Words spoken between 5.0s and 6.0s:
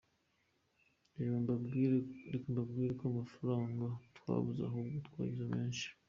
twagize menshi.